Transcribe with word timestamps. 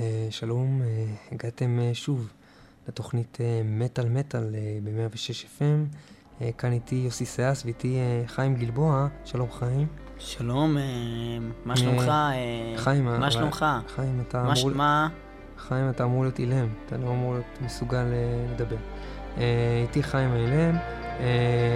אה, 0.00 0.26
שלום, 0.30 0.82
אה, 0.82 1.04
הגעתם 1.32 1.78
אה, 1.80 1.90
שוב 1.94 2.32
לתוכנית 2.88 3.38
מטאל 3.64 4.08
מטאל 4.08 4.54
ב-106 4.84 5.58
FM. 5.58 5.96
כאן 6.58 6.72
איתי 6.72 6.94
יוסי 6.94 7.26
סייס 7.26 7.64
ואיתי 7.64 7.98
חיים 8.26 8.54
גלבוע. 8.54 9.08
שלום 9.24 9.48
חיים. 9.52 9.86
שלום, 10.18 10.76
מה 11.64 11.76
שלומך? 11.76 12.12
חיים, 12.76 13.04
מה 13.04 13.30
שלומך? 13.30 13.66
חיים, 13.94 14.20
אתה 14.28 14.52
אמור... 14.52 14.70
מה? 14.70 15.08
חיים, 15.58 15.90
אתה 15.90 16.04
אמור 16.04 16.22
להיות 16.22 16.38
אילם, 16.38 16.68
אתה 16.86 16.96
לא 16.96 17.10
אמור 17.10 17.32
להיות 17.32 17.46
מסוגל 17.60 18.04
לדבר. 18.52 18.76
איתי 19.82 20.02
חיים 20.02 20.30
האילם, 20.30 20.76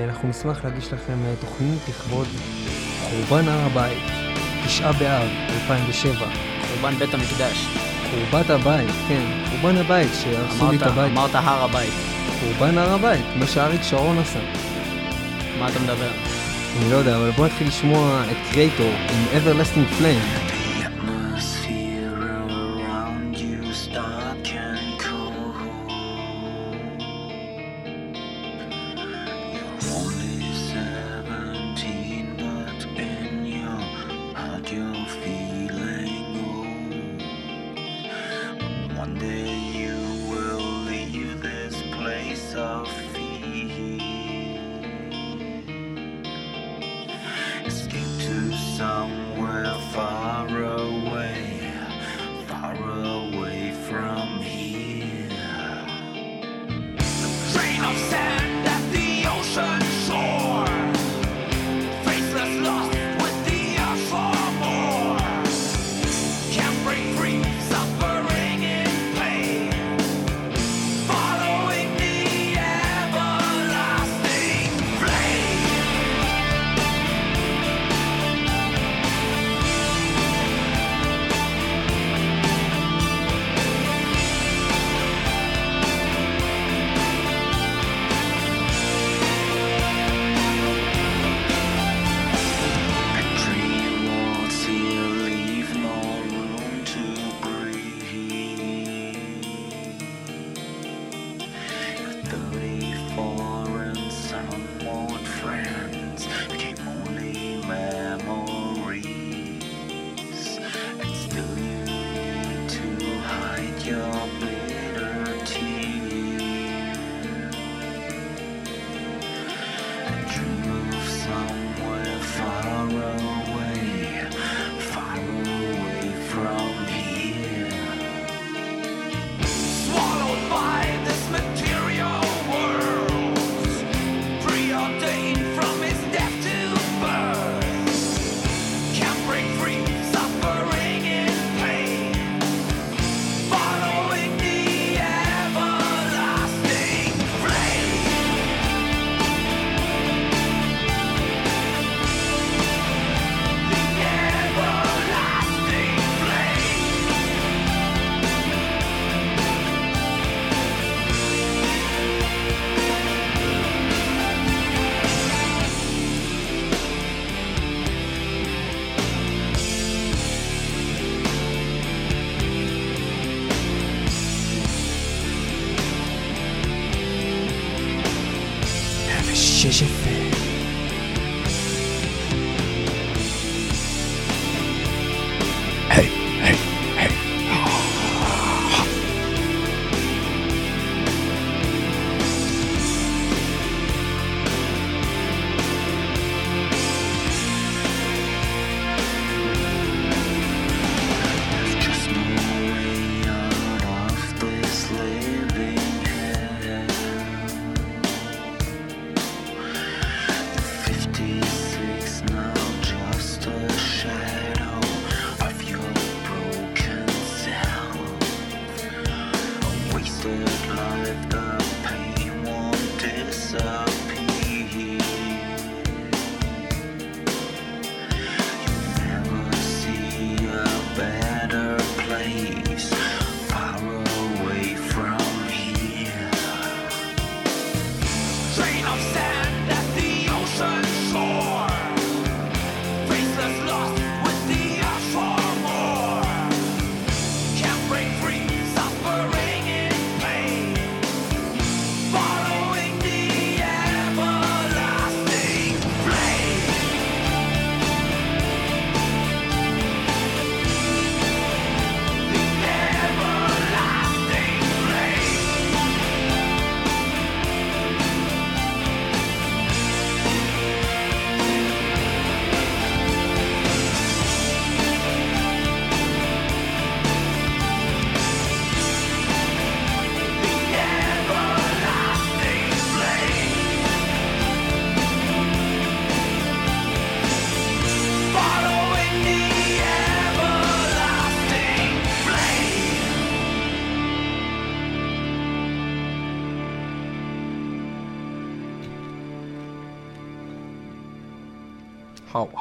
אנחנו 0.09 0.29
נשמח 0.29 0.65
להגיש 0.65 0.93
לכם 0.93 1.19
תוכנית 1.41 1.89
לכבוד 1.89 2.27
חורבן 3.01 3.49
הר 3.49 3.67
הבית, 3.67 4.03
תשעה 4.67 4.93
באב, 4.93 5.29
2007. 5.63 6.27
חורבן 6.69 6.95
בית 6.99 7.15
המקדש. 7.15 7.88
חורבת 8.11 8.51
הבית, 8.51 8.91
כן, 9.09 9.23
חורבן 9.51 9.77
הבית, 9.79 10.09
שהרסו 10.23 10.71
לי 10.71 10.77
את 10.77 10.83
הבית. 10.83 11.13
אמרת 11.13 11.35
הר 11.35 11.65
הבית. 11.65 11.93
חורבן 12.41 12.79
הר 12.79 12.95
הבית, 12.95 13.25
מה 13.37 13.47
שאריק 13.47 13.83
שרון 13.83 14.19
עשה. 14.19 14.39
מה 15.59 15.69
אתה 15.69 15.79
מדבר? 15.81 16.11
אני 16.81 16.91
לא 16.91 16.97
יודע, 16.97 17.17
אבל 17.17 17.31
בוא 17.31 17.47
נתחיל 17.47 17.69
לשמוע 17.69 18.23
את 18.31 18.53
קרייטור 18.53 18.93
עם 19.11 19.25
Everlasting 19.33 20.01
Flame. 20.01 20.48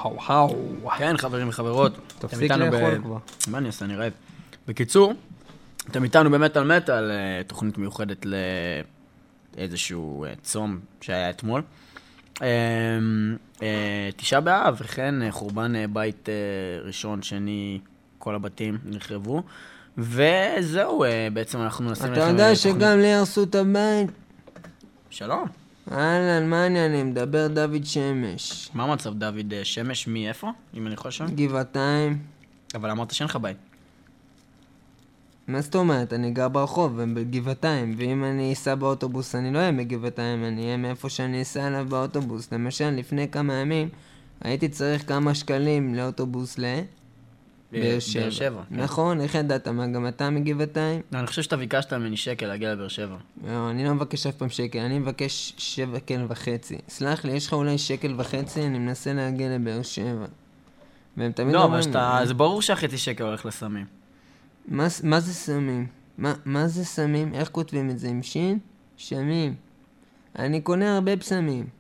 האו, 0.07 0.18
האו, 0.25 0.56
האו. 0.83 0.98
כן, 0.98 1.18
חברים 1.18 1.50
וחברות. 1.50 1.98
תפסיק 2.19 2.51
לאכול 2.51 3.01
כבר. 3.04 3.18
מה 3.48 3.57
אני 3.57 3.68
אעשה, 3.68 3.86
אני 3.86 3.95
רעב. 3.95 4.12
בקיצור, 4.68 5.13
אתם 5.89 6.04
איתנו 6.04 6.30
באמת 6.30 6.57
על 6.57 6.77
מטאל, 6.77 7.12
אה, 7.12 7.42
תוכנית 7.48 7.77
מיוחדת 7.77 8.25
לאיזשהו 9.57 10.25
אה, 10.25 10.33
צום 10.42 10.80
שהיה 11.01 11.30
אתמול. 11.30 11.62
אה, 12.42 12.48
תשעה 14.15 14.42
באב, 14.42 14.77
וכן, 14.81 15.31
חורבן 15.31 15.94
בית 15.94 16.30
ראשון, 16.86 17.21
שני, 17.21 17.80
כל 18.18 18.36
הבתים 18.36 18.77
נחרבו. 18.86 19.44
וזהו, 19.98 21.04
בעצם 21.33 21.62
אנחנו 21.62 21.92
נשים 21.92 22.06
לכם... 22.06 22.13
אתה 22.13 22.30
יודע 22.30 22.56
שגם 22.56 23.00
לי 23.00 23.13
הרסו 23.13 23.44
את 23.44 23.56
הבית? 23.56 24.09
שלום. 25.09 25.67
אהלן, 25.92 26.50
מה 26.50 26.63
העניינים? 26.63 27.10
מדבר 27.10 27.48
דוד 27.48 27.86
שמש. 27.86 28.69
מה 28.74 28.84
המצב 28.84 29.13
דוד 29.13 29.54
שמש? 29.63 30.07
מאיפה? 30.07 30.51
אם 30.74 30.88
אני 30.88 30.94
יכול 30.94 31.10
לשאול? 31.10 31.30
גבעתיים. 31.30 32.18
אבל 32.75 32.89
אמרת 32.92 33.12
שאין 33.12 33.30
לך 33.30 33.36
בית. 33.36 33.57
מה 35.48 35.62
זאת 35.62 35.75
אומרת? 35.75 36.13
אני 36.13 36.31
גר 36.31 36.48
ברחוב, 36.48 37.01
בגבעתיים, 37.01 37.95
ואם 37.98 38.24
אני 38.24 38.54
אסע 38.54 38.75
באוטובוס 38.75 39.36
אני 39.36 39.54
לא 39.54 39.60
אהיה 39.60 39.72
בגבעתיים, 39.72 40.44
אני 40.44 40.66
אהיה 40.66 40.78
מאיפה 40.78 41.10
שאני 41.10 41.42
אסע 41.42 41.68
אליו 41.68 41.86
באוטובוס. 41.90 42.51
למשל, 42.51 42.90
לפני 42.90 43.28
כמה 43.31 43.54
ימים 43.54 43.90
הייתי 44.42 44.69
צריך 44.69 45.07
כמה 45.07 45.36
שקלים 45.36 45.95
לאוטובוס 45.95 46.60
ל... 46.60 46.66
באר 47.72 48.00
שבע. 48.30 48.62
כן. 48.69 48.75
נכון, 48.75 49.22
איך 49.22 49.36
ידעת? 49.36 49.68
מה, 49.68 49.88
גם 49.88 50.08
אתה 50.08 50.30
מגבעתיים? 50.30 51.02
לא, 51.12 51.19
אני 51.19 51.28
חושב 51.28 51.42
שאתה 51.42 51.58
ביקשת 51.58 51.94
ממני 51.94 52.18
שקל 52.18 52.46
להגיע 52.48 52.74
לבאר 52.74 52.88
שבע. 52.88 53.18
לא, 53.48 53.69
אני 53.69 53.86
לא 53.86 53.94
מבקש 53.94 54.28
אף 54.28 54.36
פעם 54.36 54.50
שקל, 54.50 54.80
אני 54.80 55.00
מבקש 55.00 55.54
שקל 55.58 56.25
וחצי. 56.28 56.78
סלח 56.90 57.25
לי, 57.25 57.31
יש 57.31 57.48
לך 57.48 57.54
אולי 57.54 57.78
שקל 57.78 58.14
וחצי, 58.18 58.64
אני 58.64 58.80
מנסה 58.80 59.14
להגיע 59.14 59.50
לבאר 59.56 59.81
שבע. 59.81 60.25
והם 61.18 61.31
תמיד 61.31 61.54
לא, 61.54 61.66
אבל 61.66 61.81
שאתה... 61.81 62.19
זה 62.24 62.34
ברור 62.34 62.62
שהחצי 62.62 62.98
שקל 62.98 63.24
הולך 63.24 63.46
לסמים. 63.46 63.86
מה, 64.68 64.88
מה 65.04 65.19
זה 65.19 65.34
סמים? 65.34 65.88
מה, 66.18 66.34
מה 66.46 66.68
זה 66.68 66.86
סמים? 66.86 67.34
איך 67.34 67.50
כותבים 67.50 67.90
את 67.90 68.00
זה? 68.00 68.08
עם 68.08 68.24
שין? 68.24 68.60
שמים. 68.98 69.56
אני 70.40 70.62
קונה 70.62 70.96
הרבה 70.96 71.18
פסמים. 71.18 71.76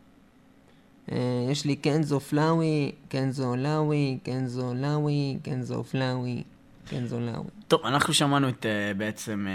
אה, 1.11 1.17
יש 1.51 1.65
לי 1.65 1.75
קנזו 1.75 2.19
פלאווי, 2.19 2.91
קנזו 3.09 3.55
לאווי, 3.55 4.17
קנזו 4.23 4.73
לאווי, 4.73 5.37
קנזו 5.43 5.83
פלאווי, 5.83 6.43
קנזו 6.89 7.19
לאווי. 7.19 7.49
טוב, 7.67 7.85
אנחנו 7.85 8.13
שמענו 8.13 8.49
את 8.49 8.65
uh, 8.65 8.97
בעצם 8.97 9.47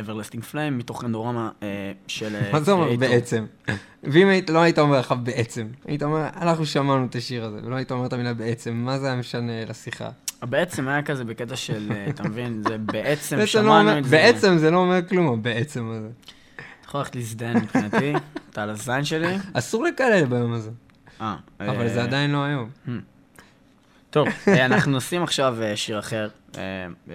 אברלסטינג 0.00 0.42
uh, 0.42 0.46
פליים 0.46 0.78
מתוך 0.78 1.04
רנדורמה 1.04 1.50
של... 2.06 2.36
מה 2.52 2.60
זה 2.60 2.72
אומר 2.72 2.96
בעצם? 2.96 3.46
ואם 4.02 4.28
לא 4.48 4.58
היית 4.58 4.78
אומר 4.78 5.00
לך 5.00 5.14
בעצם, 5.22 5.66
היית 5.84 6.02
אומר, 6.02 6.26
אנחנו 6.36 6.66
שמענו 6.66 7.06
את 7.06 7.14
השיר 7.14 7.44
הזה, 7.44 7.58
ולא 7.64 7.76
היית 7.76 7.92
אומר 7.92 8.06
את 8.06 8.12
המילה 8.12 8.34
בעצם, 8.34 8.74
מה 8.74 8.98
זה 8.98 9.06
היה 9.06 9.16
משנה 9.16 9.64
לשיחה? 9.64 10.10
בעצם 10.42 10.88
היה 10.88 11.02
כזה 11.02 11.24
בקטע 11.24 11.56
של, 11.56 11.92
אתה 12.08 12.22
מבין, 12.28 12.62
זה 12.68 12.78
בעצם 12.92 13.46
שמענו 13.46 13.90
לא 13.90 13.98
את 13.98 14.04
זה. 14.04 14.10
בעצם 14.10 14.58
זה 14.58 14.70
לא 14.70 14.78
אומר 14.78 15.08
כלום, 15.08 15.42
בעצם 15.42 15.90
הזה. 15.90 16.08
אתה 16.56 16.86
יכול 16.86 17.00
ללכת 17.00 17.16
להזדהן 17.16 17.56
מבחינתי, 17.56 18.12
אתה 18.50 18.62
על 18.62 18.70
הזין 18.70 19.04
שלי. 19.04 19.36
אסור 19.52 19.84
לקלל 19.84 20.24
ביום 20.24 20.52
הזה. 20.52 20.70
אה. 21.20 21.36
אבל 21.60 21.88
זה 21.88 22.02
עדיין 22.02 22.30
לא 22.30 22.44
היום. 22.44 22.70
Hmm. 22.86 22.90
טוב, 24.10 24.28
אה, 24.48 24.64
אנחנו 24.64 24.94
עושים 24.94 25.22
עכשיו 25.22 25.62
אה, 25.62 25.76
שיר 25.76 25.98
אחר, 25.98 26.28
אה, 26.56 26.62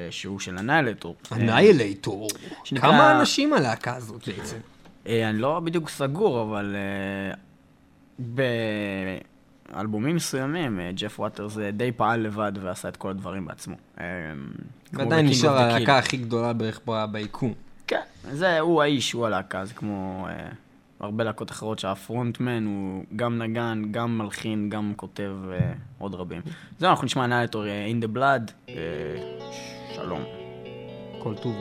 שהוא 0.10 0.40
של 0.40 0.58
אנאילטור. 0.58 1.16
אנאילטור. 1.32 2.28
כמה 2.76 3.20
אנשים 3.20 3.54
הלהקה 3.54 3.96
הזאת 3.96 4.28
בעצם? 4.28 4.58
אני 5.06 5.40
לא 5.40 5.60
בדיוק 5.60 5.90
סגור, 5.90 6.42
אבל 6.42 6.76
באלבומים 9.70 10.16
מסוימים, 10.16 10.80
ג'ף 10.96 11.20
ווטרס 11.20 11.58
די 11.74 11.92
פעל 11.92 12.20
לבד 12.20 12.52
ועשה 12.62 12.90
את 12.90 12.98
כל 12.98 13.10
הדברים 13.10 13.46
בעצמו. 13.46 13.76
ועדיין 14.94 15.26
נשאר 15.26 15.58
הלהקה 15.58 15.98
הכי 15.98 16.18
גדולה 16.18 16.54
בערך 16.54 16.80
ביקום. 17.12 17.54
כן, 17.88 18.02
זה, 18.32 18.60
הוא 18.60 18.82
האיש, 18.82 19.12
הוא 19.12 19.26
הלהקה, 19.26 19.66
זה 19.66 19.74
כמו... 19.74 20.28
הרבה 21.04 21.24
להקות 21.24 21.52
אחרות 21.52 21.80
שהפרונטמן 21.80 22.66
הוא 22.66 23.04
גם 23.16 23.42
נגן, 23.42 23.82
גם 23.92 24.18
מלחין, 24.18 24.70
גם 24.70 24.94
כותב 24.96 25.32
uh, 25.50 25.64
עוד 25.98 26.16
רבים. 26.16 26.42
זהו, 26.80 26.90
אנחנו 26.90 27.06
נשמע 27.06 27.28
נאלטור 27.28 27.64
uh, 27.64 27.68
In 27.68 28.06
the 28.06 28.18
Blood, 28.18 28.52
uh, 28.68 28.72
שלום. 29.96 30.22
כל 31.20 31.36
טוב. 31.36 31.56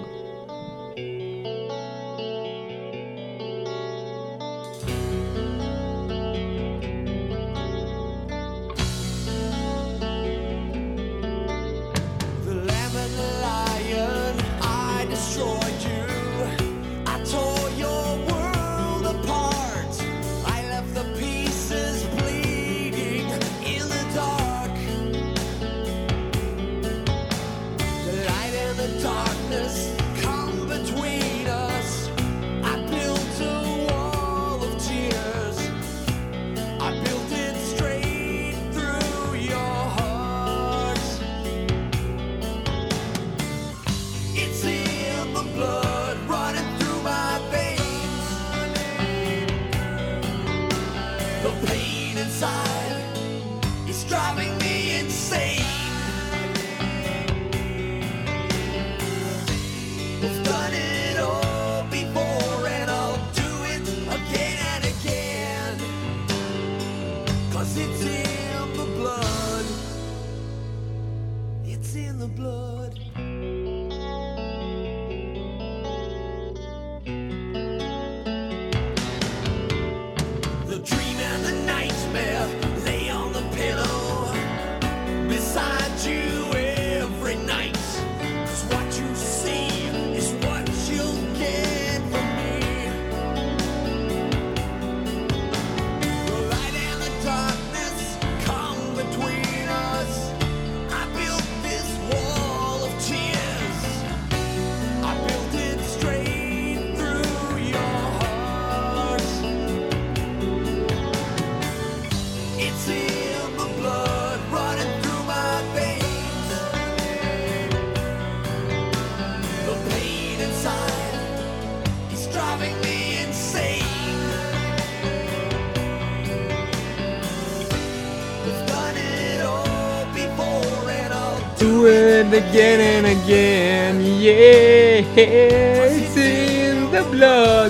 It's 135.16 136.16
in 136.16 136.90
the 136.90 137.02
blood. 137.10 137.61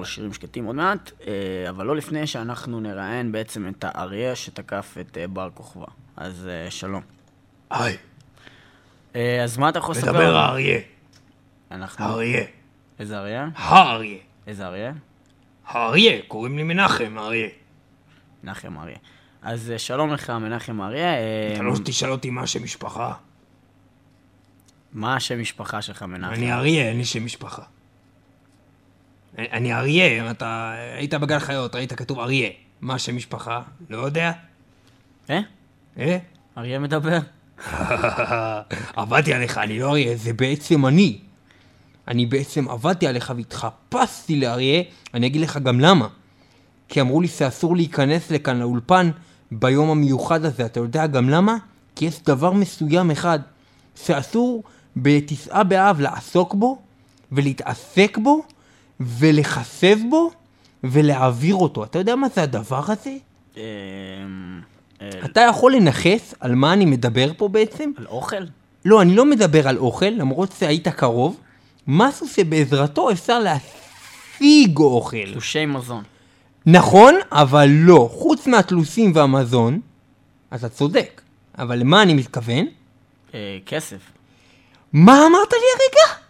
נחזור 0.00 0.02
לשירים 0.02 0.32
שקטים 0.32 0.64
עוד 0.64 0.76
מעט, 0.76 1.10
uh, 1.10 1.24
אבל 1.68 1.86
לא 1.86 1.96
לפני 1.96 2.26
שאנחנו 2.26 2.80
נראיין 2.80 3.32
בעצם 3.32 3.68
את 3.68 3.84
האריה 3.84 4.36
שתקף 4.36 4.96
את 5.00 5.16
uh, 5.16 5.28
בר 5.28 5.48
כוכבא. 5.54 5.86
אז 6.16 6.48
uh, 6.68 6.70
שלום. 6.70 7.02
היי. 7.70 7.96
אז 9.44 9.58
מה 9.58 9.68
אתה 9.68 9.78
יכול 9.78 9.94
לספר? 9.94 10.12
מדבר 10.12 10.36
האריה. 10.36 10.80
אנחנו... 11.70 12.04
האריה. 12.04 12.44
איזה 12.98 13.18
אריה? 13.18 13.48
האריה. 13.54 14.18
איזה 14.46 14.66
אריה? 14.66 14.92
האריה, 15.66 16.22
קוראים 16.28 16.56
לי 16.56 16.62
מנחם 16.62 17.18
אריה. 17.18 17.48
מנחם 18.44 18.78
אריה. 18.78 18.96
אז 19.42 19.72
שלום 19.76 20.12
לך, 20.12 20.30
מנחם 20.30 20.80
אריה. 20.80 21.12
אתה 21.54 21.62
לא 21.62 21.74
תשאל 21.84 22.10
אותי 22.10 22.30
מה 22.30 22.42
השם 22.42 22.64
משפחה. 22.64 23.12
מה 24.92 25.16
השם 25.16 25.40
משפחה 25.40 25.82
שלך, 25.82 26.02
מנחם? 26.02 26.34
אני 26.34 26.52
אריה, 26.52 26.88
אין 26.88 26.96
לי 26.96 27.04
שם 27.04 27.24
משפחה. 27.24 27.62
אני 29.38 29.74
אריה, 29.74 30.30
אתה 30.30 30.74
היית 30.96 31.14
בגן 31.14 31.38
חיות, 31.38 31.74
ראית 31.74 31.92
כתוב 31.92 32.20
אריה. 32.20 32.48
מה 32.80 32.94
השם 32.94 33.16
משפחה? 33.16 33.62
לא 33.90 33.98
יודע. 33.98 34.32
אה? 35.30 35.40
אה? 35.98 36.18
אריה 36.58 36.78
מדבר? 36.78 37.18
עבדתי 38.96 39.34
עליך, 39.34 39.58
אני 39.58 39.78
לא 39.78 39.90
אריה, 39.90 40.16
זה 40.16 40.32
בעצם 40.32 40.86
אני. 40.86 41.18
אני 42.08 42.26
בעצם 42.26 42.68
עבדתי 42.68 43.06
עליך 43.06 43.32
והתחפשתי 43.36 44.40
לאריה, 44.40 44.82
אני 45.14 45.26
אגיד 45.26 45.40
לך 45.42 45.56
גם 45.56 45.80
למה. 45.80 46.08
כי 46.88 47.00
אמרו 47.00 47.20
לי 47.20 47.28
שאסור 47.28 47.76
להיכנס 47.76 48.30
לכאן 48.30 48.58
לאולפן 48.58 49.10
ביום 49.50 49.90
המיוחד 49.90 50.44
הזה, 50.44 50.66
אתה 50.66 50.80
יודע 50.80 51.06
גם 51.06 51.28
למה? 51.28 51.56
כי 51.96 52.04
יש 52.04 52.22
דבר 52.22 52.52
מסוים 52.52 53.10
אחד 53.10 53.38
שאסור 54.04 54.62
בתשעה 54.96 55.64
באב 55.64 56.00
לעסוק 56.00 56.54
בו 56.54 56.78
ולהתעסק 57.32 58.18
בו 58.22 58.42
ולחסב 59.00 59.98
בו 60.10 60.30
ולהעביר 60.84 61.54
אותו. 61.54 61.84
אתה 61.84 61.98
יודע 61.98 62.16
מה 62.16 62.26
זה 62.34 62.42
הדבר 62.42 62.82
הזה? 62.88 63.16
אמ, 63.56 63.62
אה, 65.02 65.08
אתה 65.24 65.40
יכול 65.40 65.74
לנכס 65.74 66.34
על 66.40 66.54
מה 66.54 66.72
אני 66.72 66.84
מדבר 66.84 67.30
פה 67.36 67.48
בעצם? 67.48 67.90
על 67.96 68.06
אוכל? 68.06 68.44
לא, 68.84 69.02
אני 69.02 69.14
לא 69.14 69.24
מדבר 69.24 69.68
על 69.68 69.78
אוכל, 69.78 70.06
למרות 70.08 70.52
שהיית 70.58 70.88
קרוב. 70.88 71.40
משהו 71.86 72.28
שבעזרתו 72.28 73.10
אפשר 73.10 73.38
להשיג 73.38 74.78
אוכל. 74.78 75.32
תלושי 75.32 75.66
מזון. 75.66 76.02
נכון, 76.66 77.14
אבל 77.32 77.68
לא. 77.68 78.08
חוץ 78.12 78.46
מהתלושים 78.46 79.12
והמזון, 79.14 79.80
אתה 80.54 80.68
צודק. 80.68 81.20
אבל 81.58 81.78
למה 81.78 82.02
אני 82.02 82.14
מתכוון? 82.14 82.66
אה, 83.34 83.58
כסף. 83.66 83.98
מה 84.92 85.12
אמרת 85.12 85.52
לי 85.52 85.58
הרגע? 85.74 86.20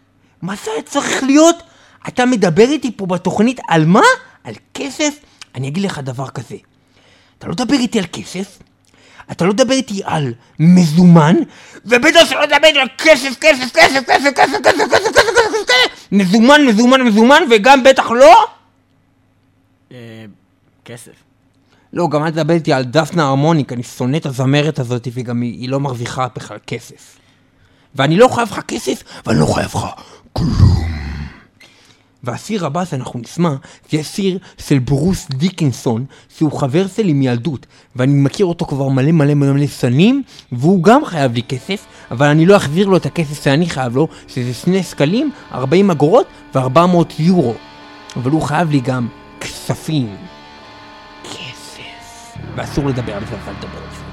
מה 0.42 0.54
זה 0.64 0.70
היה 0.70 0.82
צריך 0.82 1.22
להיות? 1.22 1.56
אתה 2.08 2.26
מדבר 2.26 2.68
איתי 2.70 2.90
פה 2.96 3.06
בתוכנית 3.06 3.60
על 3.68 3.84
מה? 3.84 4.02
על 4.44 4.54
כסף? 4.74 5.14
אני 5.54 5.68
אגיד 5.68 5.84
לך 5.84 5.98
דבר 5.98 6.28
כזה. 6.28 6.56
אתה 7.38 7.46
לא 7.46 7.52
מדבר 7.52 7.74
איתי 7.74 7.98
על 7.98 8.04
כסף, 8.12 8.58
אתה 9.30 9.44
לא 9.44 9.52
מדבר 9.52 9.74
איתי 9.74 10.00
על 10.04 10.34
מזומן, 10.60 11.36
ובטח 11.84 12.24
שלא 12.24 12.42
מדבר 12.42 12.66
איתי 12.66 12.78
על 12.78 12.88
כסף, 12.98 13.38
כסף, 13.40 13.72
כסף, 13.74 14.02
כסף, 14.06 14.30
כסף, 14.34 14.34
כסף, 14.36 14.58
כסף, 14.64 14.88
כסף, 14.90 15.10
כסף, 15.14 15.66
כסף, 15.66 16.08
מזומן, 16.12 16.66
מזומן, 16.66 17.02
מזומן, 17.02 17.42
וגם 17.50 17.82
בטח 17.82 18.10
לא? 18.10 18.46
אה, 19.92 20.24
כסף. 20.84 21.12
לא, 21.92 22.08
גם 22.08 22.24
אל 22.24 22.30
תדבר 22.30 22.54
איתי 22.54 22.72
על 22.72 22.84
דפנה 22.84 23.24
הרמוניק, 23.24 23.72
אני 23.72 23.82
שונא 23.82 24.16
את 24.16 24.26
הזמרת 24.26 24.78
הזאת, 24.78 25.08
וגם 25.14 25.40
היא 25.40 25.68
לא 25.68 25.80
מרוויחה 25.80 26.26
בכלל 26.36 26.58
כסף. 26.66 27.18
ואני 27.94 28.16
לא 28.16 28.28
חייב 28.28 28.48
לך 28.48 28.60
כסף, 28.60 29.02
ואני 29.26 29.40
לא 29.40 29.46
חייב 29.46 29.66
לך 29.66 29.86
כלום. 30.32 31.07
והסיר 32.24 32.66
הבא 32.66 32.84
שאנחנו 32.84 33.20
נשמע, 33.20 33.54
זה 33.90 34.02
סיר 34.02 34.38
של 34.58 34.78
ברוס 34.78 35.28
דיקנסון, 35.30 36.04
שהוא 36.36 36.52
חבר 36.52 36.86
שלי 36.86 37.12
מילדות, 37.12 37.66
ואני 37.96 38.12
מכיר 38.14 38.46
אותו 38.46 38.64
כבר 38.64 38.88
מלא 38.88 39.12
מלא 39.12 39.34
מלא 39.34 39.52
מלא 39.52 39.66
שנים, 39.66 40.22
והוא 40.52 40.82
גם 40.82 41.04
חייב 41.04 41.32
לי 41.34 41.42
כסף, 41.42 41.86
אבל 42.10 42.26
אני 42.26 42.46
לא 42.46 42.56
אחזיר 42.56 42.88
לו 42.88 42.96
את 42.96 43.06
הכסף 43.06 43.44
שאני 43.44 43.68
חייב 43.68 43.96
לו, 43.96 44.08
שזה 44.28 44.54
שני 44.54 44.82
שקלים, 44.82 45.30
40 45.52 45.90
אגורות 45.90 46.26
ו-400 46.54 47.04
יורו. 47.18 47.54
אבל 48.16 48.30
הוא 48.30 48.42
חייב 48.42 48.70
לי 48.70 48.80
גם 48.80 49.08
כספים. 49.40 50.16
כסף. 51.24 52.36
ואסור 52.54 52.86
לדבר 52.86 53.14
על 53.14 53.24
זה, 53.26 53.34
אבל 53.44 53.52
לדבר 53.52 53.78
על 53.78 53.94
זה. 53.98 54.07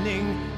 Lightning, 0.00 0.49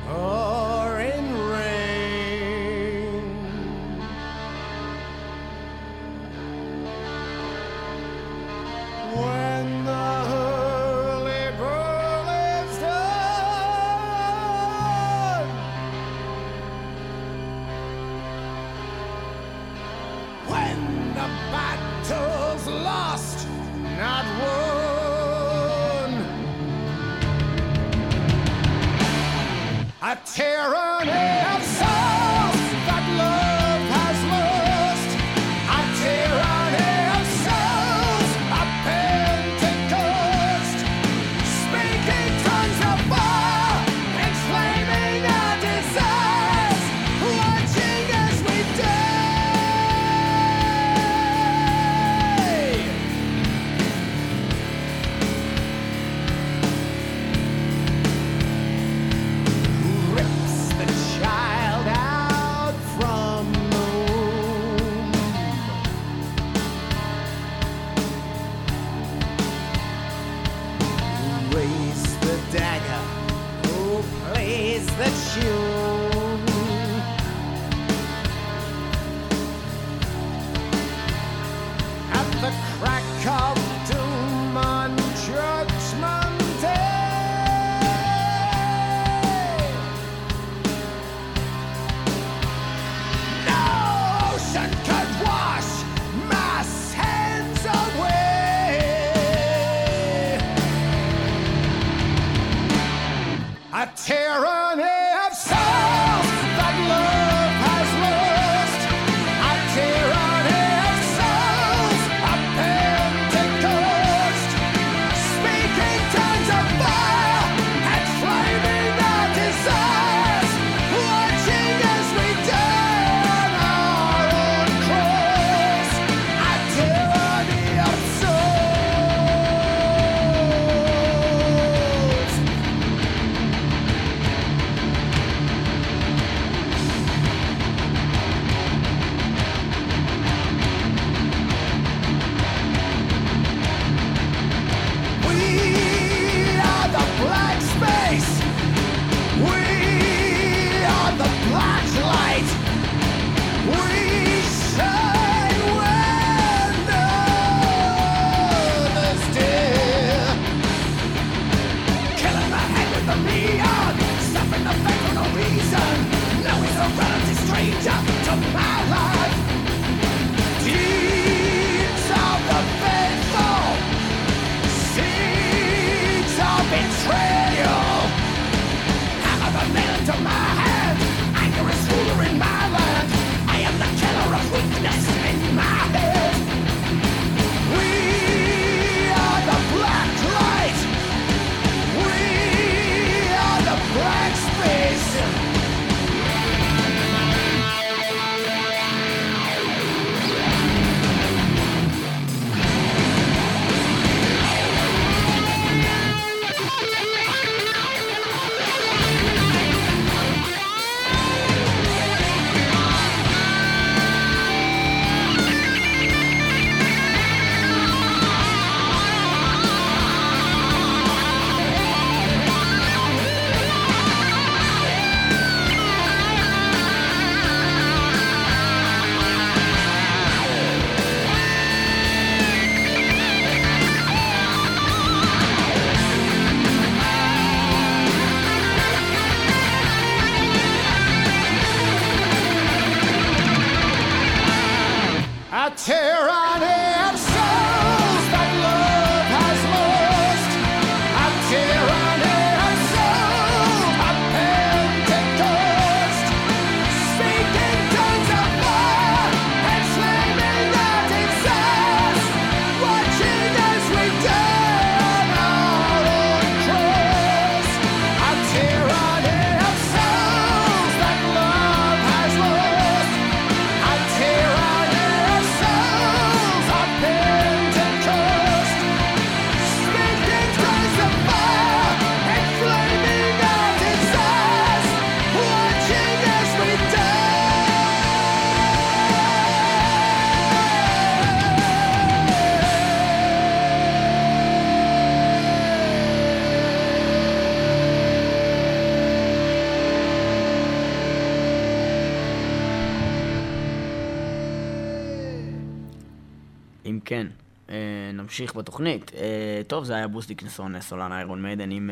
נמשיך 308.33 308.57
בתוכנית. 308.57 309.13
אה, 309.15 309.63
טוב, 309.67 309.85
זה 309.85 309.95
היה 309.95 310.09
ברוס 310.09 310.27
דיקנסון, 310.27 310.81
סולן 310.81 311.13
Iron 311.13 311.43
Maiden 311.43 311.71
עם 311.71 311.91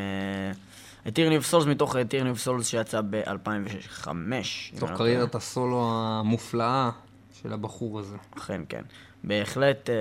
Tyranny 1.13 1.37
of 1.37 1.45
Souls 1.45 1.65
מתוך 1.65 1.95
Tyranny 1.95 2.29
of 2.29 2.39
Souls 2.39 2.67
שיצא 2.67 3.01
ב-2005. 3.09 4.07
תוך 4.79 4.91
קריירת 4.91 5.35
הסולו 5.35 5.91
המופלאה 5.93 6.89
של 7.41 7.53
הבחור 7.53 7.99
הזה. 7.99 8.17
אכן, 8.37 8.61
כן. 8.69 8.81
בהחלט, 9.23 9.89
אה, 9.89 9.95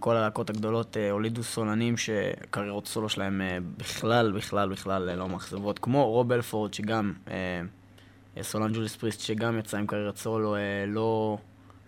כל 0.00 0.16
הלהקות 0.16 0.50
הגדולות 0.50 0.96
אה, 0.96 1.10
הולידו 1.10 1.42
סולנים 1.42 1.96
שקריירות 1.96 2.86
סולו 2.86 3.08
שלהם 3.08 3.40
אה, 3.40 3.58
בכלל, 3.76 4.32
בכלל, 4.32 4.68
בכלל 4.68 5.08
אה, 5.08 5.16
לא 5.16 5.28
מאכזבות, 5.28 5.78
כמו 5.78 6.10
רוב 6.10 6.32
הלפורד, 6.32 6.74
שגם, 6.74 7.12
אה, 7.30 7.34
אה, 8.36 8.42
סולן 8.42 8.72
Judas 8.72 8.96
Priest, 8.96 9.20
שגם 9.20 9.58
יצא 9.58 9.76
עם 9.76 9.86
קריירת 9.86 10.16
סולו 10.16 10.56
אה, 10.56 10.60
לא, 10.86 11.38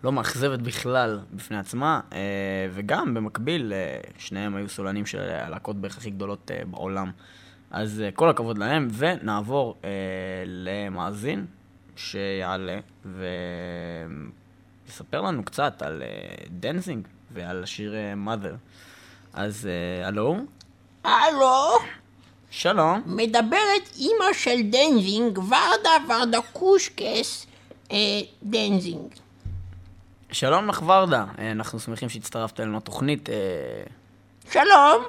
לא 0.05 0.13
מאכזבת 0.13 0.59
בכלל 0.59 1.21
בפני 1.33 1.59
עצמה, 1.59 2.01
אה, 2.13 2.19
וגם 2.73 3.15
במקביל, 3.15 3.73
אה, 3.73 4.01
שניהם 4.19 4.57
היו 4.57 4.69
סולנים 4.69 5.07
של 5.07 5.21
הלהקות 5.21 5.77
בערך 5.77 5.97
הכי 5.97 6.11
גדולות 6.11 6.51
אה, 6.51 6.63
בעולם. 6.65 7.11
אז 7.71 8.03
כל 8.15 8.31
הכבוד 8.31 8.59
להם, 8.59 8.89
ונעבור 8.93 9.77
למאזין 10.47 11.47
שיעלה 11.97 12.79
ויספר 14.87 15.21
לנו 15.21 15.45
קצת 15.45 15.83
על 15.83 16.03
Danzig 16.51 17.09
ועל 17.33 17.63
השיר 17.63 17.95
mother. 18.27 18.55
אז 19.33 19.69
הלו, 20.05 20.37
הלו, 21.05 21.79
שלום. 22.51 23.03
מדברת 23.07 23.91
אימא 23.99 24.33
של 24.33 24.63
Danzig, 24.63 25.39
ורדה 25.39 25.91
ורדה 26.09 26.39
קושקס 26.53 27.47
אה, 27.93 27.97
Danzig. 28.43 29.09
שלום 30.33 30.69
לך 30.69 30.83
ורדה, 30.87 31.25
אה, 31.39 31.51
אנחנו 31.51 31.81
שמחים 31.81 32.09
שהצטרפת 32.09 32.61
אלינו 32.61 32.77
לתוכנית. 32.77 33.31
אה, 33.31 33.35
שלום, 34.53 35.05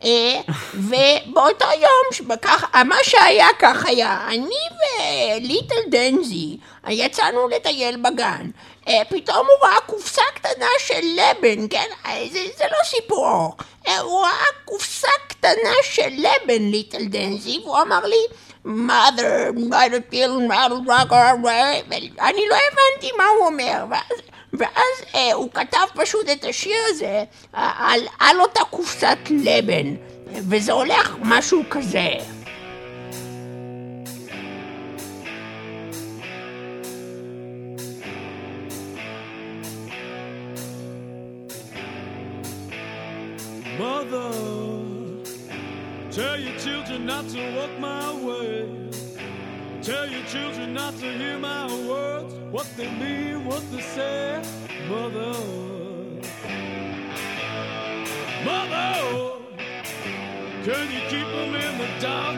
אה, 0.04 0.40
ובאותו 0.74 1.64
יום, 1.80 2.12
שבכך, 2.12 2.64
מה 2.84 2.96
שהיה 3.02 3.46
כך 3.58 3.84
היה, 3.86 4.28
אני 4.28 4.54
וליטל 5.40 5.74
דנזי 5.90 6.56
יצאנו 6.88 7.48
לטייל 7.48 8.02
בגן. 8.02 8.50
אה, 8.88 9.02
פתאום 9.08 9.46
הוא 9.46 9.68
ראה 9.68 9.80
קופסה 9.86 10.22
קטנה 10.34 10.66
של 10.78 11.00
לבן, 11.14 11.68
כן? 11.70 11.86
זה, 12.32 12.38
זה 12.58 12.64
לא 12.70 12.84
סיפור. 12.84 13.56
אה, 13.88 14.00
הוא 14.00 14.20
ראה 14.20 14.46
קופסה 14.64 15.08
קטנה 15.28 15.74
של 15.82 16.08
לבן, 16.08 16.62
ליטל 16.62 17.04
דנזי, 17.04 17.58
והוא 17.64 17.82
אמר 17.82 18.06
לי, 18.06 18.26
mother, 18.66 19.52
mother 19.70 20.12
pill, 20.12 20.50
mother 20.50 20.88
rocker, 20.88 21.34
ואני 21.42 22.48
לא 22.48 22.56
הבנתי 22.56 23.16
מה 23.18 23.24
הוא 23.38 23.46
אומר, 23.46 23.84
ואז, 23.90 24.18
ואז 24.52 25.14
אה, 25.14 25.32
הוא 25.32 25.48
כתב 25.54 25.86
פשוט 25.94 26.28
את 26.32 26.44
השיר 26.44 26.76
הזה 26.88 27.24
על, 27.52 28.00
על 28.18 28.40
אותה 28.40 28.60
קופסת 28.70 29.18
לבן, 29.30 29.94
וזה 30.48 30.72
הולך 30.72 31.16
משהו 31.22 31.62
כזה. 31.70 32.08
They 52.82 52.90
mean, 52.90 53.44
what 53.44 53.62
they 53.70 53.80
say. 53.80 54.42
Mother, 54.88 55.34
Mother, 58.44 59.38
can 60.64 60.86
you 60.90 61.00
keep 61.08 61.28
them 61.36 61.54
in 61.54 61.78
the 61.78 61.88
dark 62.00 62.36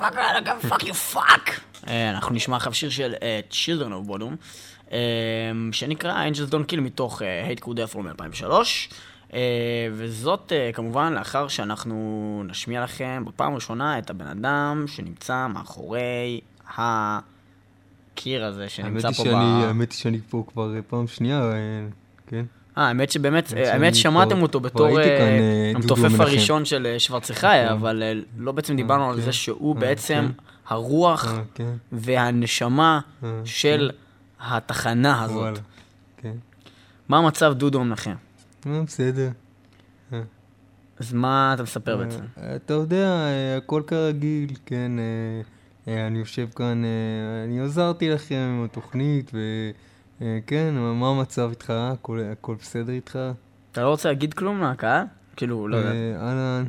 motherfucker, 0.00 0.18
I 0.18 0.32
don't 0.32 0.44
give 0.44 0.64
a 0.64 0.68
fuck 0.68 0.82
you 0.82 1.14
fuck. 1.14 1.60
אה, 1.88 2.10
אנחנו 2.10 2.34
נשמע 2.34 2.56
עכשיו 2.56 2.74
שיר 2.74 2.90
של 2.90 3.14
אה, 3.22 3.40
Children 3.50 3.90
of 3.90 4.10
Bodom, 4.10 4.36
אה, 4.92 4.98
שנקרא 5.72 6.28
Angels 6.28 6.50
Don't 6.50 6.72
Kill 6.72 6.80
מתוך 6.80 7.22
אה, 7.22 7.50
Hate 7.52 7.60
Crew 7.64 7.68
Death 7.72 7.94
Row 7.94 7.98
מ-2003, 7.98 8.52
וזאת 9.92 10.52
אה, 10.52 10.70
כמובן 10.72 11.12
לאחר 11.12 11.48
שאנחנו 11.48 12.42
נשמיע 12.46 12.84
לכם 12.84 13.24
בפעם 13.26 13.52
הראשונה 13.52 13.98
את 13.98 14.10
הבן 14.10 14.26
אדם 14.26 14.84
שנמצא 14.86 15.46
מאחורי 15.46 16.40
הקיר 16.76 18.44
הזה 18.44 18.68
שנמצא 18.68 19.08
פה 19.08 19.14
שאני, 19.14 19.34
ב... 19.34 19.64
האמת 19.66 19.92
היא 19.92 19.98
שאני 19.98 20.20
פה 20.30 20.44
כבר 20.48 20.74
פעם 20.88 21.06
שנייה, 21.06 21.52
כן. 22.26 22.44
אה, 22.80 22.88
האמת 22.88 23.10
שבאמת, 23.10 23.52
האמת 23.56 23.94
האמת 24.04 24.28
כבר- 24.32 24.42
אותו 24.42 24.60
בתור 24.60 24.98
אה, 25.00 25.04
אה, 25.04 25.72
המתופף. 25.74 26.20
הראשון 26.20 26.64
של 26.64 26.86
אה, 26.86 26.98
שוורצחאי, 26.98 27.64
נכון. 27.64 27.78
אבל 27.78 28.02
אה, 28.02 28.12
לא 28.38 28.52
בעצם 28.52 28.76
דיברנו 28.76 29.10
על 29.10 29.16
כן. 29.16 29.22
זה 29.22 29.32
שהוא 29.32 29.74
אה, 29.76 29.80
בעצם. 29.80 30.28
הרוח 30.68 31.26
אה. 31.60 31.64
והנשמה 31.92 33.00
אה, 33.24 33.28
של 33.44 33.90
התחנה 34.40 35.22
הזאת. 35.24 35.58
מה 37.08 37.18
המצב 37.18 37.52
דודו 37.52 37.84
מנחם? 37.84 38.14
אה, 38.66 38.82
בסדר. 38.86 39.28
אז 40.98 41.12
מה 41.12 41.50
אתה 41.54 41.62
מספר 41.62 41.96
בעצם? 41.96 42.20
אה, 42.42 42.56
אתה 42.56 42.74
יודע, 42.74 43.06
אה, 43.08 43.56
הכל 43.56 43.82
כרגיל, 43.86 44.50
כן. 44.66 44.92
אה, 44.98 45.42
אה, 45.92 46.06
אני 46.06 46.18
יושב 46.18 46.46
כאן, 46.56 46.82
אה, 46.84 46.90
אני 47.44 47.60
עזרתי 47.60 48.08
לכם 48.10 48.34
עם 48.58 48.64
התוכנית, 48.64 49.30
וכן, 50.20 50.74
מה 50.74 51.08
המצב 51.08 51.50
איתך? 51.50 51.70
הכל 51.70 52.20
הכל 52.32 52.54
בסדר 52.60 52.92
איתך? 52.92 53.18
אתה 53.72 53.82
לא 53.82 53.88
רוצה 53.88 54.08
להגיד 54.08 54.34
כלום 54.34 54.62
לקהל? 54.62 55.04
כאילו, 55.36 55.68
לא 55.68 55.76
יודע. 55.76 55.90
אה, 55.90 56.16
אהלן. 56.16 56.64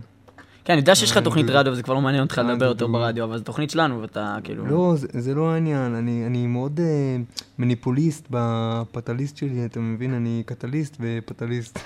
כן, 0.66 0.74
אני 0.74 0.80
יודע 0.80 0.96
שיש 0.96 1.12
לך 1.12 1.18
אה, 1.18 1.22
תוכנית. 1.22 1.46
רדיו 1.50 1.74
וזה 1.74 1.84
כבר 1.84 1.94
לא 1.94 2.02
מעניין 2.02 2.24
אותך 2.24 2.40
אה, 2.40 2.44
לדבר 2.44 2.66
יותר. 2.66 2.88
ברדיו, 2.88 3.24
אבל 3.24 3.38
זו 3.38 3.44
תוכנית 3.44 3.70
שלנו 3.70 4.02
ואתה 4.02 4.38
כאילו... 4.44 4.66
לא, 4.66 4.94
זה, 4.98 5.36
לא 5.36 5.52
העניין, 5.52 5.96
אני, 5.96 6.48
מאוד 6.48 6.80
אה, 6.80 7.18
מניפוליסט 7.60 8.28
בפטליסט 8.30 9.38
שלי, 9.38 9.66
אתה 9.66 9.80
מבין? 9.80 10.14
אני 10.14 10.44
קטליסט 10.46 10.98
ופטליסט. 11.00 11.80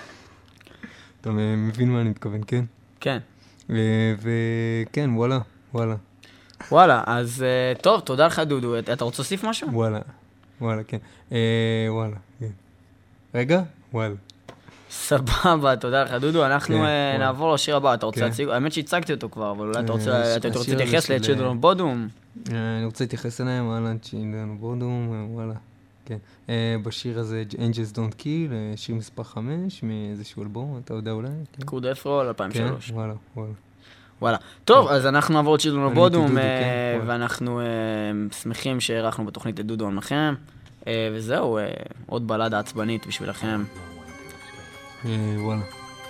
אתה 1.21 1.29
מבין 1.57 1.91
מה 1.91 2.01
אני 2.01 2.09
מתכוון, 2.09 2.41
כן? 2.47 2.65
כן. 2.99 3.17
וכן, 4.21 5.09
וואלה, 5.13 5.39
וואלה, 5.73 5.95
וואלה, 6.71 7.03
אז 7.07 7.43
אה, 7.43 7.81
טוב, 7.81 7.99
תודה 7.99 8.27
לך 8.27 8.39
דודו. 8.39 8.79
אתה 8.79 9.05
רוצה 9.05 9.21
להוסיף 9.21 9.43
משהו? 9.43 9.69
וואלה, 9.73 9.99
וואלה, 10.61 10.83
כן. 10.83 10.97
אה, 11.31 11.37
וואלה, 11.89 12.15
כן. 12.39 12.47
רגע? 13.35 13.61
וואלה. 13.93 14.15
סבבה, 14.89 15.75
תודה 15.75 16.03
לך 16.03 16.11
דודו. 16.11 16.45
אנחנו 16.45 16.75
כן, 16.75 16.81
אה, 16.81 16.87
וואלה. 17.11 17.17
נעבור 17.17 17.53
לשיר 17.53 17.75
הבא. 17.75 17.93
אתה 17.93 18.05
רוצה 18.05 18.19
כן. 18.19 18.25
להציג? 18.25 18.49
האמת 18.49 18.71
שהצגתי 18.71 19.13
אותו 19.13 19.29
כבר, 19.29 19.51
אבל 19.51 19.67
אולי 19.67 19.79
אתה 19.79 19.91
אה, 19.91 19.97
רוצה 19.97 20.21
הש- 20.21 20.37
אתה 20.37 20.57
רוצה 20.57 20.75
להתייחס 20.75 21.03
של, 21.07 21.13
לצ'ילדרון 21.15 21.55
אה, 21.55 21.61
בודום? 21.61 22.07
אה, 22.51 22.77
אני 22.77 22.85
רוצה 22.85 23.03
להתייחס 23.03 23.41
אליהם, 23.41 23.71
אהלן 23.71 23.97
צ'ינדן 23.97 24.57
בודום, 24.59 25.11
אה, 25.13 25.35
וואלה. 25.35 25.53
כן. 26.05 26.17
אה, 26.49 26.75
בשיר 26.83 27.19
הזה, 27.19 27.43
Angels 27.51 27.95
Don't 27.95 28.13
Kill, 28.21 28.25
אה, 28.53 28.73
שיר 28.75 28.95
מספר 28.95 29.23
5 29.23 29.43
מאיזשהו 29.83 30.43
אלבום, 30.43 30.81
אתה 30.85 30.93
יודע 30.93 31.11
אולי? 31.11 31.27
כן. 31.53 31.65
קוד 31.65 31.85
אפרול 31.85 32.23
כן, 32.23 32.27
2003. 32.27 32.91
וואלה, 32.91 33.13
וואלה. 33.35 33.51
וואלה. 34.21 34.37
טוב, 34.65 34.87
אז 34.87 35.05
אנחנו 35.05 35.33
נעבור 35.33 35.55
לצ'ילדרון 35.55 35.83
אוף 35.83 35.91
אני 35.93 36.01
הייתי 36.01 36.15
בודום, 36.17 36.27
דודו, 36.27 36.39
אה, 36.41 36.97
כן. 37.01 37.07
ואנחנו 37.07 37.59
אה, 37.59 37.65
שמחים 38.41 38.79
שאירחנו 38.79 39.25
בתוכנית 39.25 39.59
את 39.59 39.65
דודו 39.65 39.87
עמכם. 39.87 40.33
אה, 40.87 41.09
וזהו, 41.13 41.59
עוד 42.05 42.27
בלדה 42.27 42.59
עצבנית 42.59 43.07
בשבילכם. 43.07 43.63
וואלה. 45.37 45.61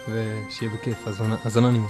ושיהיה 0.10 0.72
בכיף, 0.74 1.08
האזנה- 1.08 1.36
האזנה 1.44 1.70
נעימה. 1.72 1.88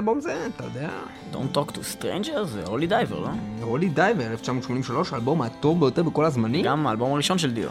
אלבום 0.00 0.20
זה, 0.20 0.46
אתה 0.56 0.64
יודע. 0.64 0.90
Don't 1.32 1.56
Talk 1.56 1.72
to 1.72 1.78
strangers 1.78 2.44
זה 2.44 2.62
Holy 2.66 2.86
Diver, 2.86 3.20
לא? 3.20 3.28
Holy 3.62 3.88
Diver, 3.88 4.26
1983, 4.26 5.12
האלבום 5.12 5.42
הטוב 5.42 5.80
ביותר 5.80 6.02
בכל 6.02 6.24
הזמנים. 6.24 6.64
גם 6.64 6.86
האלבום 6.86 7.12
הראשון 7.12 7.38
של 7.38 7.50
דיו. 7.50 7.68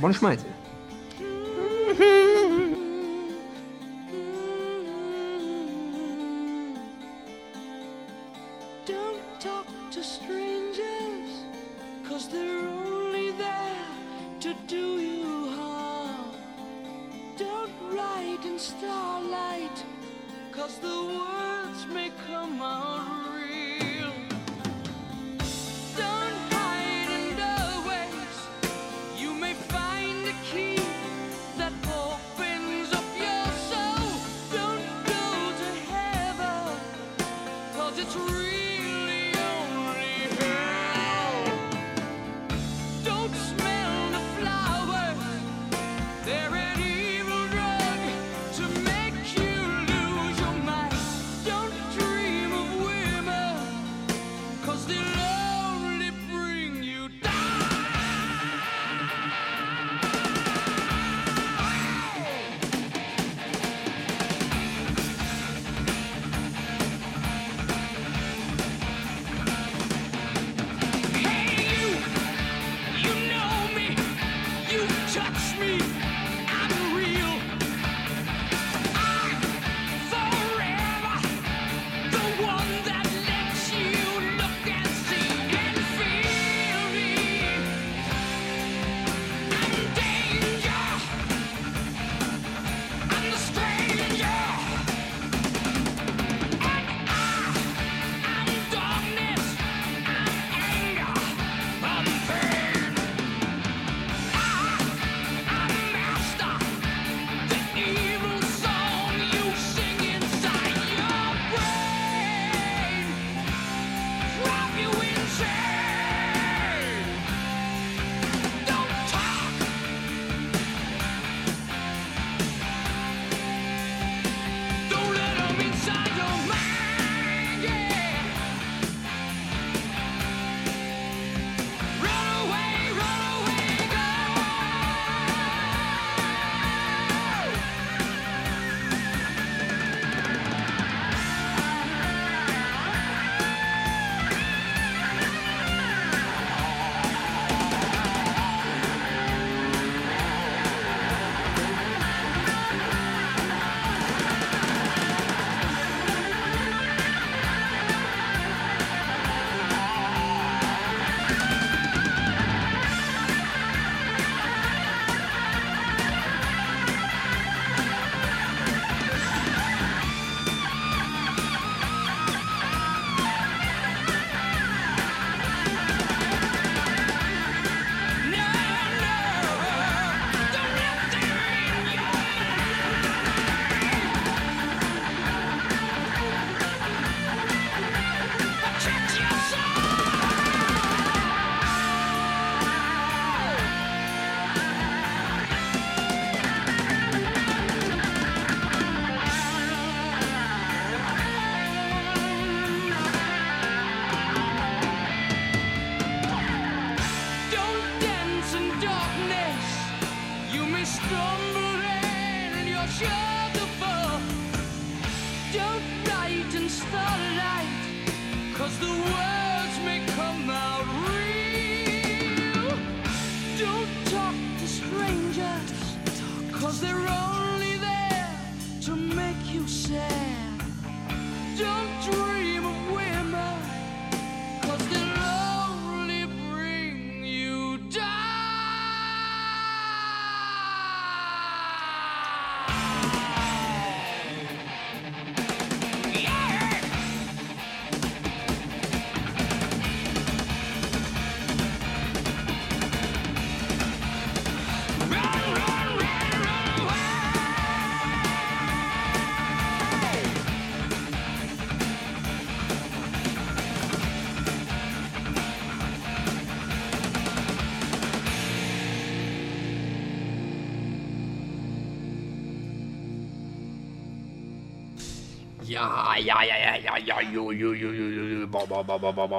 בואו 0.00 0.10
נשמע 0.10 0.32
את 0.32 0.38
זה. 0.38 0.46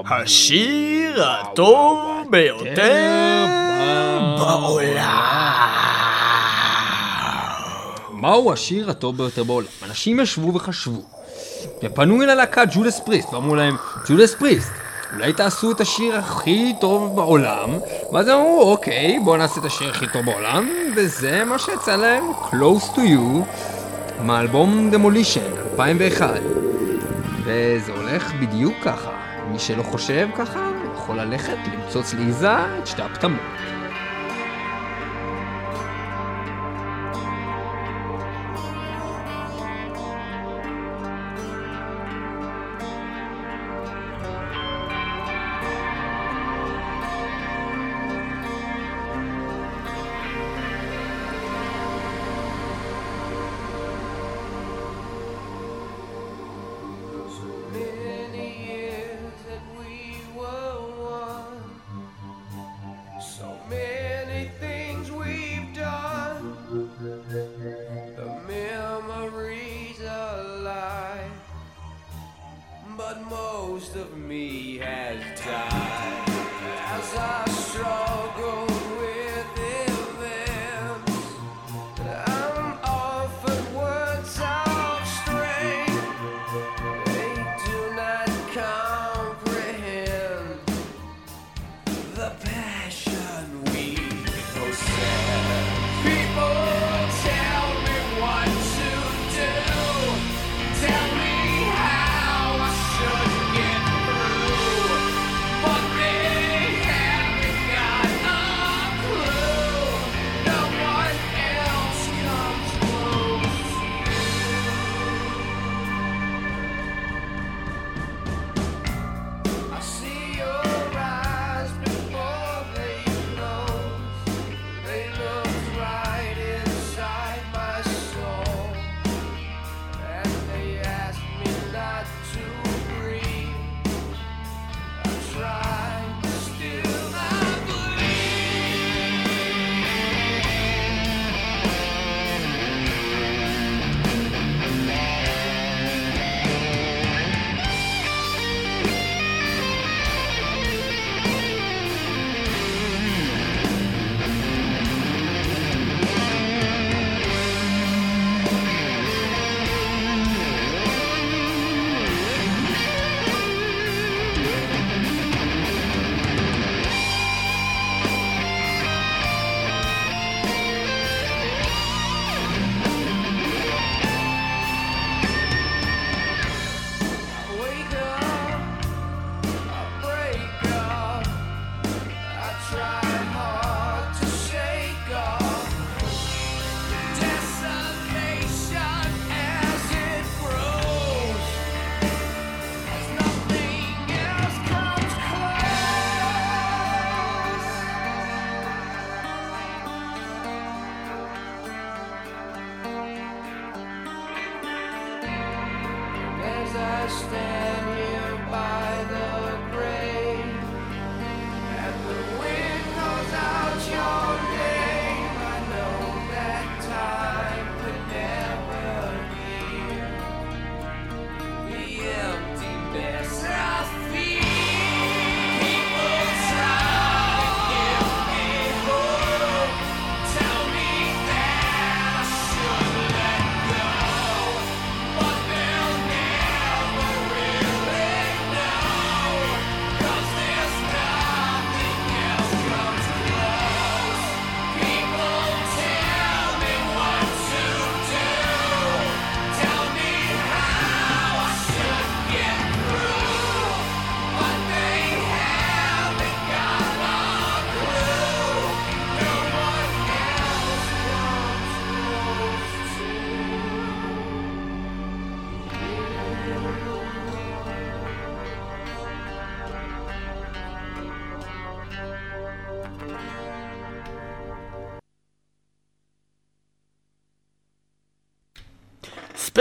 השיר 0.05 1.23
הטוב 1.23 1.99
ביותר 2.29 3.45
בעולם. 4.37 5.13
מהו 8.11 8.53
השיר 8.53 8.89
הטוב 8.89 9.17
ביותר 9.17 9.43
בעולם? 9.43 9.67
אנשים 9.83 10.19
ישבו 10.19 10.53
וחשבו, 10.53 11.01
ופנו 11.83 12.21
אל 12.23 12.29
הלהקת 12.29 12.67
ג'ודס 12.71 12.99
פריסט, 12.99 13.33
ואמרו 13.33 13.55
להם, 13.55 13.75
ג'ודס 14.09 14.35
פריסט, 14.35 14.71
אולי 15.13 15.33
תעשו 15.33 15.71
את 15.71 15.81
השיר 15.81 16.15
הכי 16.15 16.73
טוב 16.81 17.15
בעולם? 17.15 17.69
ואז 18.11 18.27
הם 18.27 18.35
אמרו, 18.37 18.71
אוקיי, 18.71 19.19
בואו 19.23 19.37
נעשה 19.37 19.59
את 19.59 19.65
השיר 19.65 19.89
הכי 19.89 20.05
טוב 20.13 20.25
בעולם, 20.25 20.69
וזה 20.95 21.43
מה 21.45 21.59
שיצא 21.59 21.95
להם, 21.95 22.23
Close 22.51 22.95
to 22.95 22.99
You, 22.99 23.43
מאלבום 24.21 24.89
Demolition, 24.93 25.71
2001. 25.73 26.29
וזה 27.43 27.91
הולך 27.91 28.33
בדיוק 28.33 28.73
ככה. 28.83 29.11
מי 29.51 29.59
שלא 29.59 29.83
חושב 29.83 30.27
ככה, 30.35 30.69
יכול 30.95 31.19
ללכת 31.19 31.57
למצוץ 31.73 32.13
לעיזה 32.13 32.51
את 32.79 32.87
שתי 32.87 33.01
הפטמות. 33.01 33.41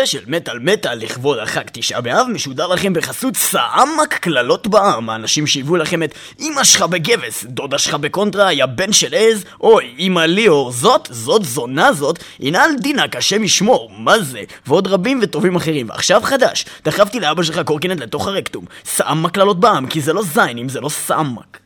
special 0.06 0.24
מטאל 0.26 0.58
מטאל 0.58 0.98
לכבוד 0.98 1.38
החג 1.38 1.62
תשעה 1.72 2.00
באב 2.00 2.26
משודר 2.32 2.66
לכם 2.66 2.92
בחסות 2.92 3.36
סעמק 3.36 4.14
קללות 4.14 4.66
בעם 4.66 5.10
האנשים 5.10 5.46
שהביאו 5.46 5.76
לכם 5.76 6.02
את 6.02 6.14
אמא 6.40 6.64
שלך 6.64 6.82
בגבס, 6.82 7.44
דודה 7.44 7.78
שלך 7.78 7.94
בקונטרה, 7.94 8.52
יא 8.52 8.66
בן 8.66 8.92
של 8.92 9.14
עז, 9.14 9.44
אוי, 9.60 9.94
אמא 9.98 10.20
ליאור, 10.20 10.72
זאת, 10.72 11.08
זאת 11.10 11.44
זונה 11.44 11.92
זאת, 11.92 12.18
ינעל 12.40 12.70
דינק, 12.80 13.16
השם 13.16 13.44
ישמור, 13.44 13.90
מה 13.98 14.18
זה? 14.18 14.42
ועוד 14.66 14.86
רבים 14.86 15.20
וטובים 15.22 15.56
אחרים. 15.56 15.88
ועכשיו 15.88 16.20
חדש, 16.24 16.64
דחפתי 16.84 17.20
לאבא 17.20 17.42
שלך 17.42 17.60
קורקינט 17.64 18.00
לתוך 18.00 18.26
הרקטום. 18.26 18.64
סעמק 18.84 19.30
קללות 19.30 19.60
בעם, 19.60 19.86
כי 19.86 20.00
זה 20.00 20.12
לא 20.12 20.22
זין 20.22 20.58
אם 20.58 20.68
זה 20.68 20.80
לא 20.80 20.88
סעמק. 20.88 21.58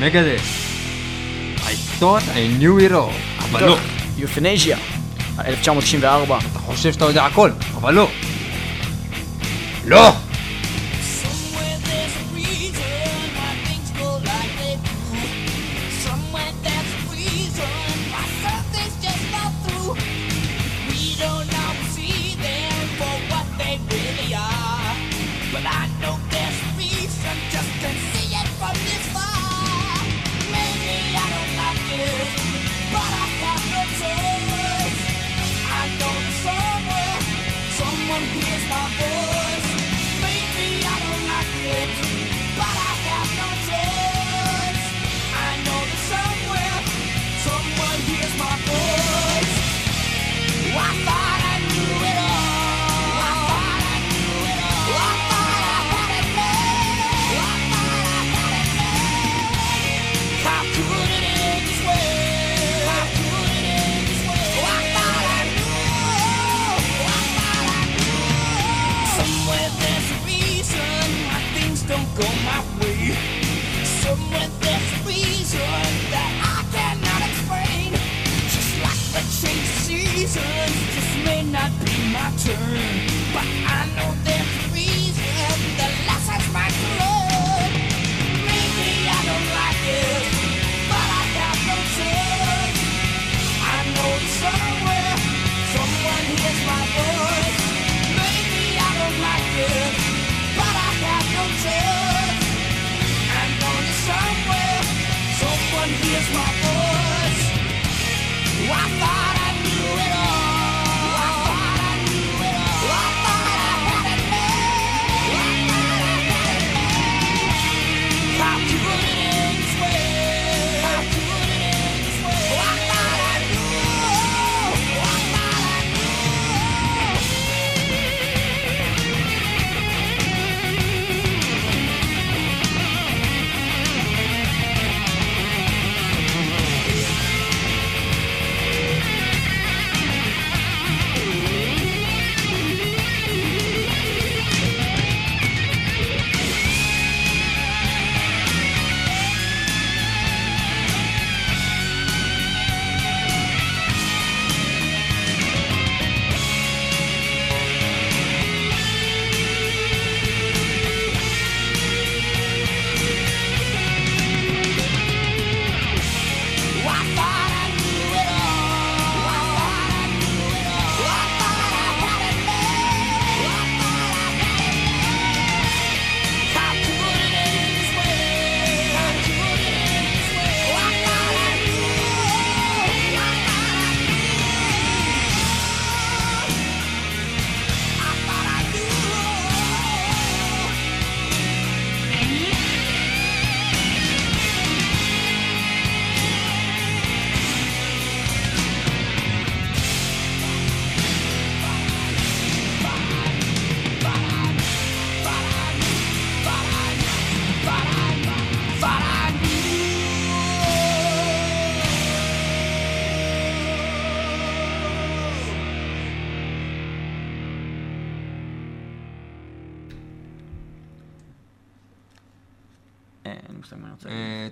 Megadeth. 0.00 0.70
I 1.56 2.00
thought 2.00 2.22
I 2.34 2.62
knew 2.62 2.88
it 2.88 2.92
all, 2.92 3.44
אבל 3.44 3.66
לא. 3.66 3.76
יופנזיה, 4.18 4.78
1994. 5.38 6.38
אתה 6.38 6.58
חושב 6.58 6.92
שאתה 6.92 7.04
יודע 7.04 7.24
הכל, 7.24 7.50
אבל 7.74 7.94
לא. 7.94 8.08
לא! 9.84 10.12
Turn, 82.50 82.89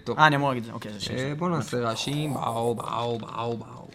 טוב. 0.04 0.18
אה, 0.18 0.26
אני 0.26 0.36
אמור 0.36 0.48
להגיד 0.48 0.62
את 0.62 0.66
זה, 0.66 0.72
אוקיי. 0.72 0.92
אה, 1.10 1.34
בוא 1.34 1.48
נעשה 1.48 1.78
רעשים, 1.80 2.34
באו, 2.34 2.74
באו, 2.74 3.18
באו, 3.18 3.56
באו. 3.56 3.87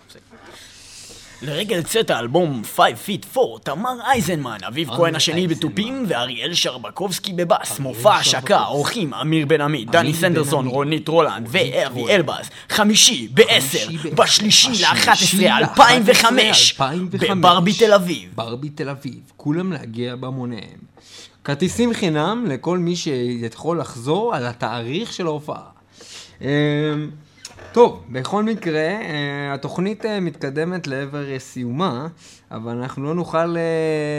לרגל 1.46 1.84
צאת 1.84 2.10
האלבום 2.10 2.62
5 2.76 2.84
Feet 3.08 3.38
4, 3.38 3.60
תמר 3.64 3.89
אייזנמן, 4.06 4.58
אביב 4.68 4.89
כהן 4.89 5.16
השני. 5.16 5.48
בתופים 5.48 6.06
ואריאל 6.08 6.54
שרבקובסקי 6.54 7.34
בבאס. 7.34 7.80
מופע 7.80 8.16
השקה, 8.16 8.64
אורחים 8.66 9.14
אמיר 9.14 9.46
בן 9.46 9.62
עמי, 9.62 9.86
דני 9.86 10.14
סנדרסון. 10.14 10.68
רונית 10.68 11.08
רולנד 11.08 11.48
ואבי. 11.50 12.10
אלבז. 12.10 12.50
חמישי 12.70 13.28
בעשר, 13.28 13.86
חמישי 13.86 14.10
ב- 14.10 14.16
בשלישי 14.16 14.70
בשלישי 14.72 15.38
ל-11, 15.38 15.60
2005, 15.70 16.72
2005, 16.72 17.30
בברבי 17.30 17.74
תל 17.74 17.94
אביב. 17.94 18.30
ברבי 18.36 18.70
תל 18.70 18.89
אביב, 18.89 19.20
כולם 19.38 19.72
להגיע 19.74 20.16
בהמוניהם. 20.16 20.94
כרטיסים 21.44 21.94
חינם 21.94 22.46
לכל 22.50 22.78
מי 22.78 22.96
שיכול 22.96 23.80
לחזור 23.80 24.36
על 24.36 24.46
התאריך 24.46 25.14
של 25.14 25.26
ההופעה. 25.26 25.62
טוב, 27.74 28.03
בכל 28.09 28.43
מקרה, 28.43 28.80
אה, 28.80 29.53
התוכנית 29.53 30.05
אה, 30.05 30.19
מתקדמת 30.19 30.88
לעבר 30.88 31.32
אה, 31.32 31.39
סיומה, 31.39 32.07
אבל 32.51 32.71
אנחנו 32.71 33.03
לא 33.03 33.15
נוכל 33.15 33.55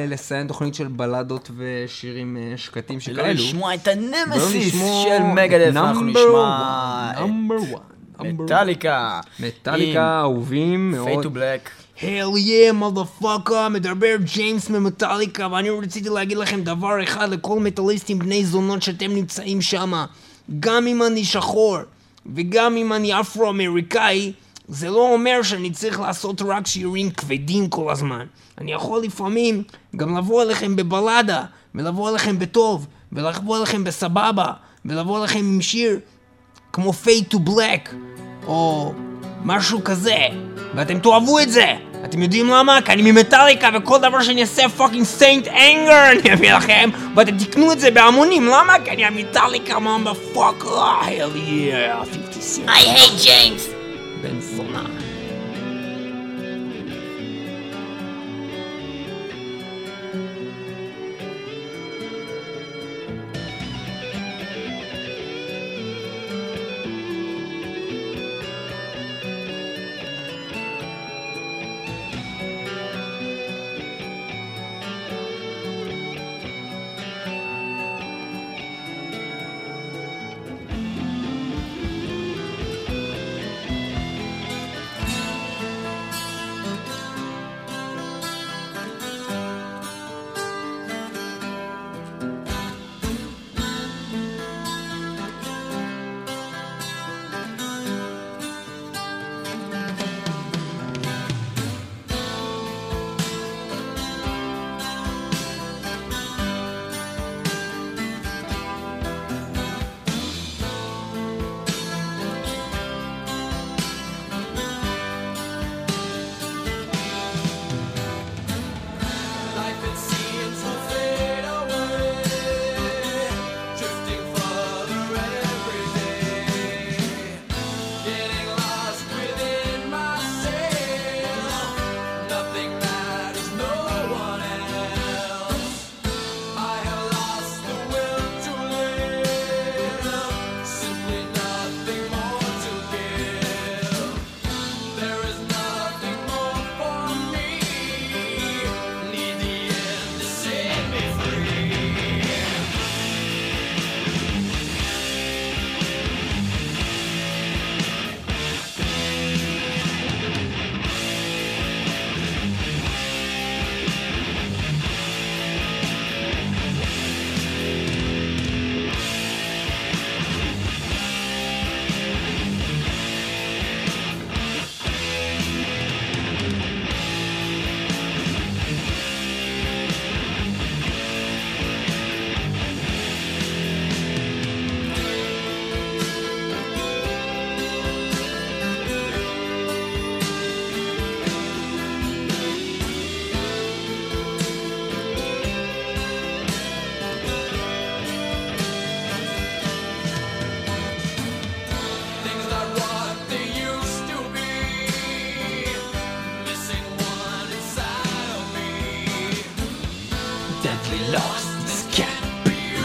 לסיים 0.08 0.48
תוכנית 0.48 0.74
של 0.74 0.86
בלדות 0.88 1.50
ושירים 1.56 2.36
שקטים 2.56 2.98
ולא 3.08 3.16
שכאלו. 3.16 3.34
לשמוע 3.34 3.74
את 3.74 3.88
הנמסיס 3.88 4.66
לשמוע 4.66 5.04
של 5.04 5.22
Megadeth, 5.22 5.76
אנחנו 5.76 6.04
נשמע... 6.04 7.12
one. 7.18 8.24
מטאליקה. 8.24 9.20
מטאליקה 9.40 10.20
אהובים 10.20 10.90
מאוד. 10.90 11.06
פייט 11.08 11.22
טו 11.22 11.30
בלק. 11.30 11.70
Hell 12.02 12.36
yeah, 12.36 12.72
motherfucker, 12.72 13.68
מדבר 13.68 14.16
ג'יימס 14.34 14.70
ממטאליקה, 14.70 15.48
ואני 15.52 15.70
רציתי 15.70 16.08
להגיד 16.08 16.36
לכם 16.36 16.64
דבר 16.64 17.02
אחד 17.02 17.28
לכל 17.28 17.60
מטאליסטים 17.60 18.18
בני 18.18 18.44
זונות 18.44 18.82
שאתם 18.82 19.14
נמצאים 19.14 19.60
שם. 19.60 20.04
גם 20.60 20.86
אם 20.86 21.02
אני 21.02 21.24
שחור, 21.24 21.78
וגם 22.34 22.76
אם 22.76 22.92
אני 22.92 23.20
אפרו-אמריקאי, 23.20 24.32
זה 24.68 24.90
לא 24.90 25.12
אומר 25.12 25.42
שאני 25.42 25.70
צריך 25.70 26.00
לעשות 26.00 26.42
רק 26.42 26.66
שירים 26.66 27.10
כבדים 27.10 27.68
כל 27.68 27.92
הזמן. 27.92 28.26
אני 28.58 28.72
יכול 28.72 29.02
לפעמים 29.02 29.62
גם 29.96 30.18
לבוא 30.18 30.42
אליכם 30.42 30.76
בבלדה, 30.76 31.44
ולבוא 31.74 32.10
אליכם 32.10 32.38
בטוב, 32.38 32.86
ולבוא 33.12 33.58
אליכם 33.58 33.84
בסבבה, 33.84 34.52
ולבוא 34.84 35.20
אליכם 35.20 35.38
עם 35.38 35.60
שיר 35.60 36.00
כמו 36.72 36.90
Fade 36.90 37.34
to 37.34 37.36
Black, 37.48 37.94
או 38.46 38.92
משהו 39.44 39.84
כזה, 39.84 40.26
ואתם 40.74 40.98
תאהבו 40.98 41.38
את 41.40 41.50
זה! 41.50 41.93
אתם 42.04 42.22
יודעים 42.22 42.48
למה? 42.50 42.78
כי 42.84 42.92
אני 42.92 43.12
ממטאליקה 43.12 43.68
וכל 43.74 43.98
דבר 43.98 44.22
שאני 44.22 44.40
אעשה 44.40 44.68
fucking 44.68 45.04
St. 45.04 45.48
Anger 45.48 46.10
אני 46.12 46.32
אביא 46.32 46.52
לכם 46.52 46.90
ואתם 47.16 47.38
תקנו 47.38 47.72
את 47.72 47.80
זה 47.80 47.90
בהמונים, 47.90 48.46
למה? 48.46 48.74
כי 48.84 48.90
אני 48.90 49.04
המטאליקה 49.04 49.78
motherfucker, 49.78 50.84
hell 50.84 51.36
yeah, 51.36 51.76
50 52.04 52.42
סנט. 52.42 52.68
I 52.68 52.70
hate 52.70 53.26
James. 53.26 53.70
בן 54.22 54.40
זונה. 54.40 55.03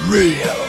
Real. 0.10 0.69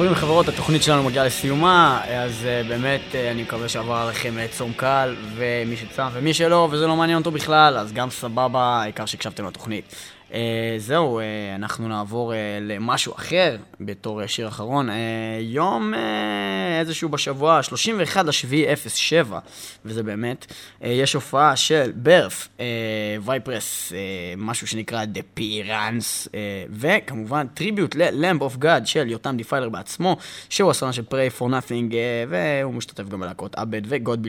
חברים 0.00 0.12
וחברות, 0.12 0.48
התוכנית 0.48 0.82
שלנו 0.82 1.02
מגיעה 1.02 1.24
לסיומה, 1.24 2.00
אז 2.04 2.32
uh, 2.42 2.68
באמת 2.68 3.00
uh, 3.12 3.16
אני 3.30 3.42
מקווה 3.42 3.68
שעבר 3.68 3.94
עליכם 3.94 4.34
uh, 4.36 4.56
צום 4.56 4.72
קל, 4.72 5.16
ומי 5.34 5.76
שצם 5.76 6.02
ומי 6.12 6.34
שלא, 6.34 6.68
וזה 6.70 6.86
לא 6.86 6.96
מעניין 6.96 7.18
אותו 7.18 7.30
בכלל, 7.30 7.78
אז 7.78 7.92
גם 7.92 8.10
סבבה, 8.10 8.80
העיקר 8.82 9.06
שהקשבתם 9.06 9.46
לתוכנית. 9.46 9.94
Uh, 10.30 10.32
זהו, 10.78 11.20
uh, 11.20 11.22
אנחנו 11.54 11.88
נעבור 11.88 12.32
uh, 12.32 12.36
למשהו 12.60 13.14
אחר 13.14 13.56
בתור 13.80 14.22
uh, 14.22 14.26
שיר 14.26 14.48
אחרון. 14.48 14.88
Uh, 14.88 14.92
יום 15.40 15.94
uh, 15.94 15.96
איזשהו 16.80 17.08
בשבוע, 17.08 17.62
31 17.62 18.24
לשביעי 18.24 18.76
07, 18.76 19.38
וזה 19.84 20.02
באמת, 20.02 20.46
uh, 20.46 20.86
יש 20.86 21.12
הופעה 21.12 21.56
של 21.56 21.92
ברף, 21.94 22.48
uh, 22.56 22.60
וייפרס, 23.22 23.92
uh, 23.92 23.94
משהו 24.36 24.66
שנקרא 24.66 25.04
The 25.14 25.40
Pirans, 25.40 26.26
uh, 26.26 26.30
וכמובן 26.70 27.46
טריביוט 27.54 27.94
ל-Lamb 27.94 28.40
of 28.40 28.62
God 28.62 28.84
של 28.84 29.10
יותם 29.10 29.36
דיפיילר 29.36 29.68
בעצמו, 29.68 30.16
שהוא 30.48 30.70
הסרן 30.70 30.92
של 30.92 31.02
for 31.38 31.42
Nothing, 31.42 31.92
uh, 31.92 31.94
והוא 32.28 32.74
משתתף 32.74 33.08
גם 33.08 33.20
בלהקות 33.20 33.54
עבד 33.54 33.82
ו-God. 33.86 34.28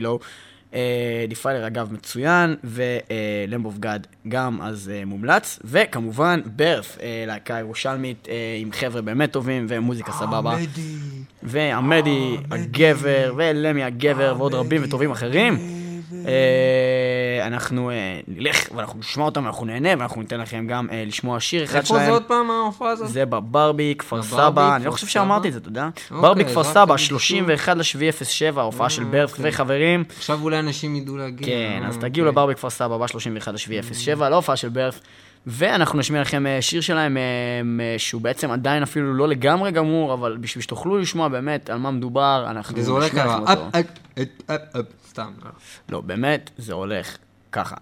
אה, 0.74 1.24
דיפיילר 1.28 1.66
אגב 1.66 1.92
מצוין, 1.92 2.56
ולמב 2.64 3.66
אוף 3.66 3.78
גאד 3.78 4.06
גם 4.28 4.62
אז 4.62 4.90
אה, 4.94 5.04
מומלץ, 5.04 5.58
וכמובן 5.64 6.40
ברף, 6.46 6.98
אה, 7.02 7.24
להקה 7.26 7.54
ירושלמית 7.54 8.28
אה, 8.30 8.56
עם 8.60 8.72
חבר'ה 8.72 9.02
באמת 9.02 9.32
טובים 9.32 9.66
ומוזיקה 9.68 10.12
סבבה. 10.12 10.56
ועמדי 11.42 12.36
הגבר, 12.50 13.34
ולמי 13.36 13.82
הגבר, 13.82 14.34
ועוד 14.38 14.54
רבים 14.54 14.82
וטובים 14.84 15.10
אחרים. 15.10 15.81
אה, 16.26 17.46
אנחנו 17.46 17.90
אה, 17.90 18.20
נלך 18.28 18.68
ואנחנו 18.74 18.98
נשמע 18.98 19.24
אותם, 19.24 19.46
אנחנו 19.46 19.66
נהנה, 19.66 19.88
ואנחנו 19.98 20.20
ניתן 20.20 20.40
לכם 20.40 20.66
גם 20.66 20.86
אה, 20.92 21.04
לשמוע 21.06 21.40
שיר 21.40 21.64
אחד 21.64 21.76
איפה 21.76 21.88
שלהם. 21.88 22.04
זה 22.04 22.10
עוד 22.10 22.22
פעם 22.22 22.50
ההופעה 22.50 22.90
הזאת? 22.90 23.08
זה 23.08 23.26
בברבי, 23.26 23.94
כפר 23.98 24.22
סבא, 24.22 24.76
אני 24.76 24.84
לא 24.84 24.90
חושב? 24.90 25.06
שאמרתי 25.06 25.48
את 25.48 25.52
זה, 25.52 25.58
אתה 25.58 25.68
יודע? 25.68 25.86
אוקיי, 25.86 26.20
ברבי, 26.20 26.44
כפר 26.44 26.64
סבא, 26.64 26.84
תגיד 26.84 26.98
שוב. 26.98 27.18
31 27.18 27.76
לשביעי 27.76 28.12
07, 28.12 28.60
ההופעה 28.62 28.90
של 28.90 29.04
ברף 29.04 29.32
אוקיי. 29.32 29.50
וחברים. 29.50 30.04
עכשיו 30.16 30.38
אולי 30.42 30.58
אנשים 30.58 30.96
ידעו 30.96 31.16
להגיע. 31.16 31.46
כן, 31.46 31.82
אז 31.86 31.96
אה, 31.96 32.00
תגיעו 32.00 32.26
אוקיי. 32.26 32.32
לברבי 32.32 32.54
כפר 32.54 32.70
סבא 32.70 32.96
ב-31 32.96 33.52
לשביעי 33.52 33.82
07, 33.82 34.28
להופעה 34.28 34.56
של 34.56 34.68
ברף. 34.68 35.00
ואנחנו 35.46 35.98
נשמיע 35.98 36.20
לכם 36.20 36.46
אה, 36.46 36.62
שיר 36.62 36.80
שלהם, 36.80 37.16
אה, 37.16 37.94
שהוא 37.98 38.22
בעצם 38.22 38.50
עדיין 38.50 38.82
אפילו 38.82 39.14
לא 39.14 39.28
לגמרי 39.28 39.70
גמור, 39.70 40.14
אבל 40.14 40.36
בשביל 40.40 40.62
שתוכלו 40.62 40.98
לשמוע 40.98 41.28
באמת 41.28 41.70
על 41.70 41.78
מה 41.78 41.90
מדובר, 41.90 42.46
אנחנו 42.50 42.78
נשמיע 42.78 42.98
לכם 42.98 43.28
אותו. 43.28 43.68
סתם. 45.08 45.32
לא, 45.88 46.00
באמת, 46.00 46.50
זה 46.58 46.72
הולך 46.72 47.16
ככה. 47.52 47.76